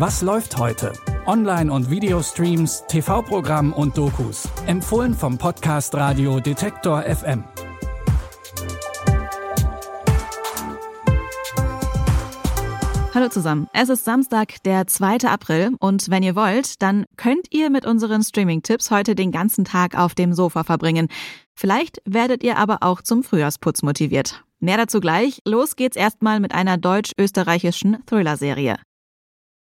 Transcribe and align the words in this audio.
Was 0.00 0.22
läuft 0.22 0.56
heute? 0.56 0.94
Online- 1.26 1.70
und 1.70 1.90
Videostreams, 1.90 2.84
TV-Programm 2.88 3.74
und 3.74 3.98
Dokus. 3.98 4.48
Empfohlen 4.64 5.12
vom 5.12 5.36
Podcast 5.36 5.94
Radio 5.94 6.40
Detektor 6.40 7.02
FM. 7.02 7.44
Hallo 13.12 13.28
zusammen. 13.28 13.68
Es 13.74 13.90
ist 13.90 14.06
Samstag, 14.06 14.62
der 14.62 14.86
2. 14.86 15.28
April 15.28 15.76
und 15.80 16.08
wenn 16.08 16.22
ihr 16.22 16.34
wollt, 16.34 16.80
dann 16.80 17.04
könnt 17.18 17.48
ihr 17.50 17.68
mit 17.68 17.84
unseren 17.84 18.22
Streaming-Tipps 18.22 18.90
heute 18.90 19.14
den 19.14 19.32
ganzen 19.32 19.66
Tag 19.66 19.98
auf 19.98 20.14
dem 20.14 20.32
Sofa 20.32 20.64
verbringen. 20.64 21.08
Vielleicht 21.54 22.00
werdet 22.06 22.42
ihr 22.42 22.56
aber 22.56 22.78
auch 22.80 23.02
zum 23.02 23.22
Frühjahrsputz 23.22 23.82
motiviert. 23.82 24.44
Mehr 24.60 24.78
dazu 24.78 24.98
gleich. 24.98 25.42
Los 25.44 25.76
geht's 25.76 25.98
erstmal 25.98 26.40
mit 26.40 26.54
einer 26.54 26.78
deutsch-österreichischen 26.78 27.98
Thriller-Serie. 28.06 28.78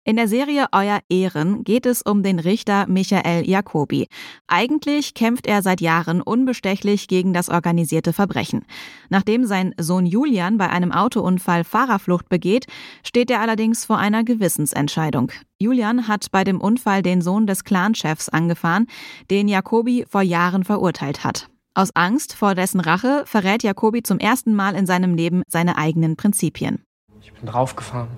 In 0.10 0.16
der 0.16 0.28
Serie 0.28 0.66
Euer 0.72 1.02
Ehren 1.08 1.64
geht 1.64 1.86
es 1.86 2.02
um 2.02 2.24
den 2.24 2.40
Richter 2.40 2.88
Michael 2.88 3.48
Jacobi. 3.48 4.08
Eigentlich 4.48 5.14
kämpft 5.14 5.46
er 5.46 5.62
seit 5.62 5.82
Jahren 5.82 6.24
unbestechlich 6.24 7.08
gegen 7.08 7.32
das 7.32 7.48
organisierte 7.48 8.12
Verbrechen. 8.12 8.66
Nachdem 9.10 9.46
sein 9.46 9.76
Sohn 9.80 10.08
Julian 10.08 10.58
bei 10.58 10.68
einem 10.68 10.92
Autounfall 10.92 11.64
Fahrerflucht 11.64 12.28
begeht, 12.28 12.66
steht 13.04 13.30
er 13.30 13.40
allerdings 13.40 13.86
vor 13.86 14.00
einer 14.00 14.24
Gewissensentscheidung. 14.24 15.32
Julian 15.60 16.08
hat 16.08 16.32
bei 16.32 16.44
dem 16.44 16.60
Unfall 16.60 17.04
den 17.04 17.22
Sohn 17.22 17.46
des 17.46 17.64
Clanchefs 17.64 18.30
angefahren, 18.30 18.88
den 19.30 19.48
Jacobi 19.48 20.08
vor 20.10 20.24
Jahren 20.24 20.64
verurteilt 20.64 21.24
hat. 21.24 21.50
Aus 21.76 21.96
Angst 21.96 22.34
vor 22.34 22.56
dessen 22.56 22.80
Rache 22.80 23.26
verrät 23.28 23.62
Jacobi 23.62 24.02
zum 24.02 24.18
ersten 24.18 24.56
Mal 24.56 24.74
in 24.74 24.88
seinem 24.88 25.14
Leben 25.14 25.44
seine 25.48 25.78
eigenen 25.78 26.16
Prinzipien. 26.16 26.82
Ich 27.22 27.32
bin 27.32 27.46
draufgefahren 27.46 28.10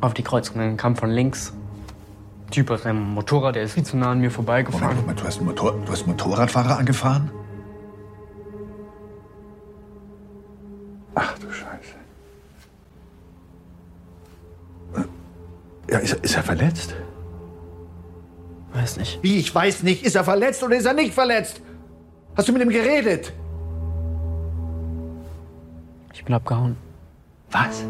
auf 0.00 0.14
die 0.14 0.22
Kreuzung. 0.22 0.56
Dann 0.58 0.76
kam 0.76 0.96
von 0.96 1.10
links 1.10 1.52
ein 2.46 2.50
Typ 2.50 2.70
aus 2.70 2.86
einem 2.86 3.02
Motorrad, 3.02 3.56
der 3.56 3.62
ist 3.64 3.72
viel 3.72 3.82
zu 3.84 3.96
nah 3.96 4.12
an 4.12 4.20
mir 4.20 4.30
vorbeigefahren. 4.30 4.84
Moment, 4.86 5.00
Moment, 5.02 5.20
du 5.20 5.24
hast 5.24 5.36
einen, 5.38 5.46
Motor 5.46 5.72
du 5.84 5.92
hast 5.92 6.00
einen 6.02 6.12
Motorradfahrer 6.12 6.78
angefahren? 6.78 7.30
Ach 11.14 11.36
du 11.38 11.50
Scheiße. 11.50 11.94
Ja, 15.90 15.98
ist, 15.98 16.12
er- 16.14 16.24
ist 16.24 16.36
er 16.36 16.42
verletzt? 16.42 16.94
Weiß 18.74 18.98
nicht. 18.98 19.18
Wie, 19.22 19.38
ich 19.38 19.54
weiß 19.54 19.82
nicht. 19.82 20.04
Ist 20.04 20.14
er 20.16 20.24
verletzt 20.24 20.62
oder 20.62 20.76
ist 20.76 20.84
er 20.84 20.92
nicht 20.94 21.14
verletzt? 21.14 21.60
Hast 22.36 22.46
du 22.48 22.52
mit 22.52 22.62
ihm 22.62 22.68
geredet? 22.68 23.32
Ich 26.12 26.24
bin 26.24 26.34
abgehauen. 26.34 26.76
Was? 27.50 27.84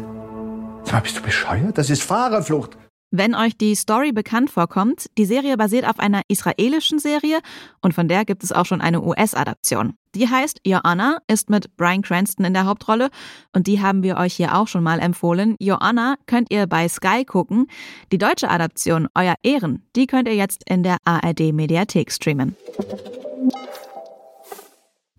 Sag 0.89 1.03
bist 1.03 1.17
du 1.17 1.21
bescheuert? 1.21 1.77
Das 1.77 1.91
ist 1.91 2.01
Fahrerflucht. 2.01 2.75
Wenn 3.11 3.35
euch 3.35 3.55
die 3.55 3.75
Story 3.75 4.11
bekannt 4.11 4.49
vorkommt, 4.49 5.05
die 5.19 5.25
Serie 5.25 5.55
basiert 5.55 5.87
auf 5.87 5.99
einer 5.99 6.21
israelischen 6.29 6.97
Serie 6.97 7.39
und 7.81 7.93
von 7.93 8.07
der 8.07 8.25
gibt 8.25 8.43
es 8.43 8.51
auch 8.51 8.65
schon 8.65 8.81
eine 8.81 9.03
US-Adaption. 9.03 9.93
Die 10.15 10.27
heißt 10.27 10.61
Honor, 10.65 11.19
ist 11.27 11.51
mit 11.51 11.75
Bryan 11.77 12.01
Cranston 12.01 12.43
in 12.43 12.55
der 12.55 12.65
Hauptrolle 12.65 13.09
und 13.55 13.67
die 13.67 13.81
haben 13.81 14.01
wir 14.01 14.17
euch 14.17 14.33
hier 14.33 14.55
auch 14.55 14.67
schon 14.67 14.83
mal 14.83 14.99
empfohlen. 14.99 15.55
Honor 15.61 16.15
könnt 16.25 16.51
ihr 16.51 16.65
bei 16.65 16.87
Sky 16.87 17.23
gucken. 17.23 17.67
Die 18.11 18.17
deutsche 18.17 18.49
Adaption 18.49 19.07
Euer 19.13 19.35
Ehren, 19.43 19.87
die 19.95 20.07
könnt 20.07 20.27
ihr 20.27 20.35
jetzt 20.35 20.63
in 20.67 20.81
der 20.81 20.97
ARD 21.05 21.53
Mediathek 21.53 22.11
streamen. 22.11 22.55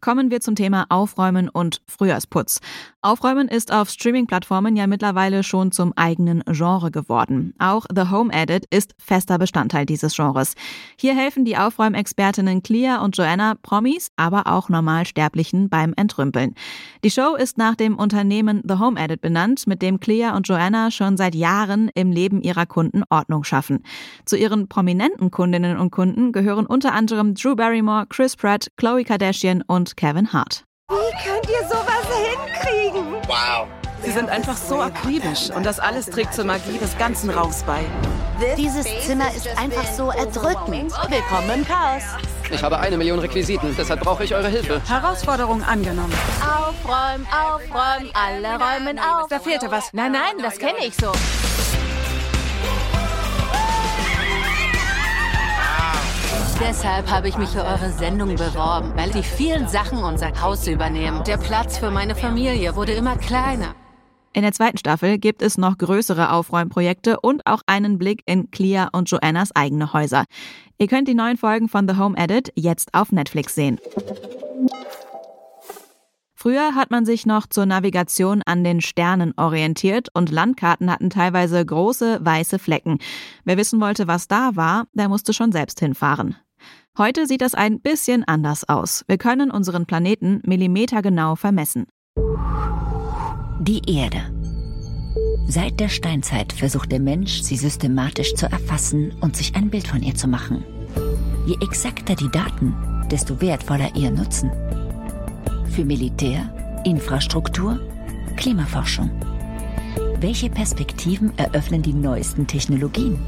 Kommen 0.00 0.30
wir 0.30 0.40
zum 0.40 0.54
Thema 0.54 0.86
Aufräumen 0.88 1.50
und 1.50 1.82
Frühjahrsputz. 1.86 2.60
Aufräumen 3.02 3.48
ist 3.48 3.72
auf 3.72 3.88
Streaming-Plattformen 3.88 4.76
ja 4.76 4.86
mittlerweile 4.86 5.42
schon 5.42 5.72
zum 5.72 5.94
eigenen 5.96 6.42
Genre 6.46 6.90
geworden. 6.90 7.54
Auch 7.58 7.86
The 7.90 8.10
Home 8.10 8.30
Edit 8.30 8.66
ist 8.68 8.94
fester 8.98 9.38
Bestandteil 9.38 9.86
dieses 9.86 10.14
Genres. 10.14 10.52
Hier 10.98 11.16
helfen 11.16 11.46
die 11.46 11.56
Aufräumexpertinnen 11.56 12.62
Clea 12.62 13.02
und 13.02 13.16
Joanna 13.16 13.54
Promis, 13.62 14.10
aber 14.16 14.48
auch 14.48 14.68
Normalsterblichen 14.68 15.70
beim 15.70 15.94
Entrümpeln. 15.96 16.54
Die 17.02 17.10
Show 17.10 17.36
ist 17.36 17.56
nach 17.56 17.74
dem 17.74 17.96
Unternehmen 17.96 18.60
The 18.68 18.74
Home 18.74 19.00
Edit 19.00 19.22
benannt, 19.22 19.66
mit 19.66 19.80
dem 19.80 19.98
Clea 19.98 20.36
und 20.36 20.46
Joanna 20.46 20.90
schon 20.90 21.16
seit 21.16 21.34
Jahren 21.34 21.90
im 21.94 22.12
Leben 22.12 22.42
ihrer 22.42 22.66
Kunden 22.66 23.02
Ordnung 23.08 23.44
schaffen. 23.44 23.82
Zu 24.26 24.36
ihren 24.36 24.68
prominenten 24.68 25.30
Kundinnen 25.30 25.78
und 25.78 25.90
Kunden 25.90 26.32
gehören 26.32 26.66
unter 26.66 26.92
anderem 26.92 27.34
Drew 27.34 27.56
Barrymore, 27.56 28.04
Chris 28.10 28.36
Pratt, 28.36 28.68
Khloe 28.76 29.04
Kardashian 29.04 29.62
und 29.66 29.96
Kevin 29.96 30.34
Hart. 30.34 30.66
Wie 30.90 31.28
könnt 31.28 31.48
ihr 31.48 31.68
sowas 31.68 32.04
hinkriegen? 32.18 33.14
Sie 34.02 34.10
sind 34.10 34.28
einfach 34.28 34.56
so 34.56 34.80
akribisch 34.80 35.48
und 35.54 35.64
das 35.64 35.78
alles 35.78 36.06
trägt 36.06 36.34
zur 36.34 36.44
Magie 36.44 36.78
des 36.78 36.98
ganzen 36.98 37.30
Raums 37.30 37.62
bei. 37.62 37.84
Dieses 38.56 38.86
Zimmer 39.06 39.32
ist 39.32 39.46
einfach 39.56 39.84
so 39.84 40.10
erdrückend. 40.10 40.92
Willkommen 41.08 41.60
im 41.60 41.64
Chaos. 41.64 42.02
Ich 42.50 42.64
habe 42.64 42.80
eine 42.80 42.96
Million 42.96 43.20
Requisiten, 43.20 43.72
deshalb 43.78 44.00
brauche 44.00 44.24
ich 44.24 44.34
eure 44.34 44.48
Hilfe. 44.48 44.82
Herausforderung 44.88 45.62
angenommen. 45.62 46.12
Aufräumen, 46.40 47.24
aufräumen, 47.30 48.10
alle 48.12 48.58
räumen 48.58 48.98
auf. 48.98 49.28
Da 49.28 49.38
fehlte 49.38 49.70
was. 49.70 49.92
Nein, 49.92 50.10
nein, 50.10 50.42
das 50.42 50.58
kenne 50.58 50.84
ich 50.84 50.96
so. 50.96 51.12
Deshalb 56.70 57.10
habe 57.10 57.28
ich 57.28 57.36
mich 57.36 57.48
für 57.48 57.64
eure 57.64 57.90
Sendung 57.90 58.36
beworben, 58.36 58.92
weil 58.94 59.10
die 59.10 59.24
vielen 59.24 59.66
Sachen 59.66 60.04
unser 60.04 60.40
Haus 60.40 60.68
übernehmen. 60.68 61.24
Der 61.24 61.36
Platz 61.36 61.78
für 61.78 61.90
meine 61.90 62.14
Familie 62.14 62.76
wurde 62.76 62.92
immer 62.92 63.16
kleiner. 63.16 63.74
In 64.34 64.42
der 64.42 64.52
zweiten 64.52 64.78
Staffel 64.78 65.18
gibt 65.18 65.42
es 65.42 65.58
noch 65.58 65.78
größere 65.78 66.30
Aufräumprojekte 66.30 67.18
und 67.18 67.44
auch 67.44 67.62
einen 67.66 67.98
Blick 67.98 68.22
in 68.24 68.52
Clea 68.52 68.88
und 68.92 69.10
Joannas 69.10 69.50
eigene 69.56 69.92
Häuser. 69.92 70.26
Ihr 70.78 70.86
könnt 70.86 71.08
die 71.08 71.14
neuen 71.14 71.36
Folgen 71.36 71.68
von 71.68 71.88
The 71.88 71.96
Home 71.96 72.16
Edit 72.16 72.52
jetzt 72.54 72.94
auf 72.94 73.10
Netflix 73.10 73.56
sehen. 73.56 73.80
Früher 76.36 76.76
hat 76.76 76.92
man 76.92 77.04
sich 77.04 77.26
noch 77.26 77.48
zur 77.48 77.66
Navigation 77.66 78.42
an 78.46 78.62
den 78.62 78.80
Sternen 78.80 79.34
orientiert 79.36 80.06
und 80.14 80.30
Landkarten 80.30 80.88
hatten 80.88 81.10
teilweise 81.10 81.66
große 81.66 82.24
weiße 82.24 82.60
Flecken. 82.60 82.98
Wer 83.44 83.56
wissen 83.56 83.80
wollte, 83.80 84.06
was 84.06 84.28
da 84.28 84.54
war, 84.54 84.84
der 84.94 85.08
musste 85.08 85.32
schon 85.32 85.50
selbst 85.50 85.80
hinfahren. 85.80 86.36
Heute 86.98 87.26
sieht 87.26 87.40
das 87.40 87.54
ein 87.54 87.80
bisschen 87.80 88.24
anders 88.24 88.68
aus. 88.68 89.04
Wir 89.08 89.18
können 89.18 89.50
unseren 89.50 89.86
Planeten 89.86 90.40
millimetergenau 90.44 91.36
vermessen. 91.36 91.86
Die 93.60 93.82
Erde. 93.86 94.22
Seit 95.46 95.80
der 95.80 95.88
Steinzeit 95.88 96.52
versucht 96.52 96.92
der 96.92 97.00
Mensch, 97.00 97.42
sie 97.42 97.56
systematisch 97.56 98.34
zu 98.34 98.46
erfassen 98.46 99.12
und 99.20 99.36
sich 99.36 99.56
ein 99.56 99.70
Bild 99.70 99.88
von 99.88 100.02
ihr 100.02 100.14
zu 100.14 100.28
machen. 100.28 100.64
Je 101.46 101.56
exakter 101.60 102.14
die 102.14 102.30
Daten, 102.30 102.74
desto 103.10 103.40
wertvoller 103.40 103.94
ihr 103.96 104.10
Nutzen. 104.10 104.50
Für 105.70 105.84
Militär, 105.84 106.82
Infrastruktur, 106.84 107.80
Klimaforschung. 108.36 109.10
Welche 110.20 110.50
Perspektiven 110.50 111.36
eröffnen 111.38 111.82
die 111.82 111.94
neuesten 111.94 112.46
Technologien? 112.46 113.18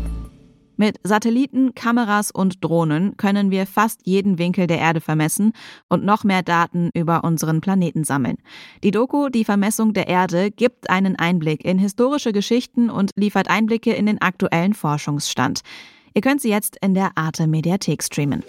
Mit 0.82 0.98
Satelliten, 1.04 1.76
Kameras 1.76 2.32
und 2.32 2.64
Drohnen 2.64 3.16
können 3.16 3.52
wir 3.52 3.68
fast 3.68 4.00
jeden 4.04 4.36
Winkel 4.38 4.66
der 4.66 4.80
Erde 4.80 5.00
vermessen 5.00 5.52
und 5.88 6.04
noch 6.04 6.24
mehr 6.24 6.42
Daten 6.42 6.90
über 6.92 7.22
unseren 7.22 7.60
Planeten 7.60 8.02
sammeln. 8.02 8.38
Die 8.82 8.90
Doku 8.90 9.28
Die 9.28 9.44
Vermessung 9.44 9.92
der 9.92 10.08
Erde 10.08 10.50
gibt 10.50 10.90
einen 10.90 11.14
Einblick 11.14 11.64
in 11.64 11.78
historische 11.78 12.32
Geschichten 12.32 12.90
und 12.90 13.12
liefert 13.14 13.48
Einblicke 13.48 13.92
in 13.92 14.06
den 14.06 14.20
aktuellen 14.20 14.74
Forschungsstand. 14.74 15.60
Ihr 16.14 16.20
könnt 16.20 16.40
sie 16.40 16.50
jetzt 16.50 16.78
in 16.82 16.94
der 16.94 17.12
Arte 17.14 17.46
Mediathek 17.46 18.02
streamen. 18.02 18.42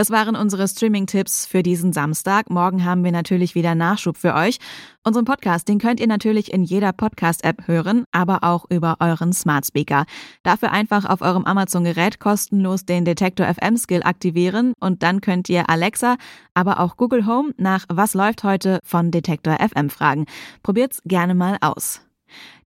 Das 0.00 0.10
waren 0.10 0.34
unsere 0.34 0.66
Streaming-Tipps 0.66 1.44
für 1.44 1.62
diesen 1.62 1.92
Samstag. 1.92 2.48
Morgen 2.48 2.86
haben 2.86 3.04
wir 3.04 3.12
natürlich 3.12 3.54
wieder 3.54 3.74
Nachschub 3.74 4.16
für 4.16 4.34
euch. 4.34 4.56
Unseren 5.04 5.26
Podcast, 5.26 5.68
den 5.68 5.78
könnt 5.78 6.00
ihr 6.00 6.06
natürlich 6.06 6.54
in 6.54 6.62
jeder 6.62 6.94
Podcast-App 6.94 7.68
hören, 7.68 8.04
aber 8.10 8.42
auch 8.42 8.64
über 8.70 8.96
euren 9.00 9.34
Smart 9.34 9.66
Speaker. 9.66 10.06
Dafür 10.42 10.72
einfach 10.72 11.04
auf 11.04 11.20
eurem 11.20 11.44
Amazon-Gerät 11.44 12.18
kostenlos 12.18 12.86
den 12.86 13.04
Detektor 13.04 13.46
FM-Skill 13.46 14.02
aktivieren 14.02 14.72
und 14.80 15.02
dann 15.02 15.20
könnt 15.20 15.50
ihr 15.50 15.68
Alexa, 15.68 16.16
aber 16.54 16.80
auch 16.80 16.96
Google 16.96 17.26
Home 17.26 17.52
nach 17.58 17.84
Was 17.92 18.14
läuft 18.14 18.42
heute 18.42 18.78
von 18.82 19.10
Detektor 19.10 19.58
FM 19.58 19.90
fragen. 19.90 20.24
Probiert's 20.62 21.02
gerne 21.04 21.34
mal 21.34 21.58
aus. 21.60 22.00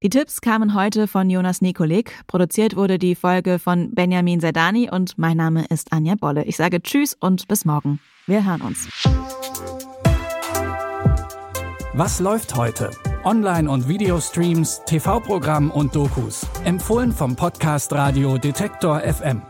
Die 0.04 0.10
Tipps 0.10 0.42
kamen 0.42 0.74
heute 0.74 1.08
von 1.08 1.30
Jonas 1.30 1.62
Nikolik. 1.62 2.12
Produziert 2.28 2.76
wurde 2.76 3.00
die 3.00 3.16
Folge 3.16 3.58
von 3.58 3.96
Benjamin 3.96 4.42
Sedani 4.42 4.90
und 4.92 5.18
mein 5.18 5.38
Name 5.38 5.64
ist 5.70 5.94
Anja 5.94 6.16
Bolle. 6.16 6.44
Ich 6.44 6.58
sage 6.58 6.82
Tschüss 6.82 7.16
und 7.18 7.48
bis 7.48 7.64
morgen. 7.64 8.02
Wir 8.28 8.46
hören 8.46 8.60
uns. 8.64 8.90
Was 11.94 12.20
läuft 12.20 12.54
heute? 12.58 12.92
Online- 13.24 13.72
und 13.72 13.88
Videostreams, 13.88 14.82
TV-Programm 14.86 15.72
und 15.72 15.96
Dokus. 15.96 16.46
Empfohlen 16.66 17.14
vom 17.14 17.38
Podcast 17.38 17.94
Radio 17.94 18.38
Detektor 18.38 19.00
FM. 19.00 19.42